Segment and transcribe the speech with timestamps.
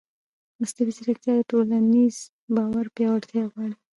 [0.59, 2.15] مصنوعي ځیرکتیا د ټولنیز
[2.55, 3.75] باور پیاوړتیا غواړي.